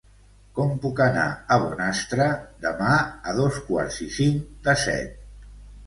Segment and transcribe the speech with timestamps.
[0.59, 2.31] Com puc anar a Bonastre
[2.65, 2.97] demà
[3.33, 5.51] a dos quarts i cinc de set?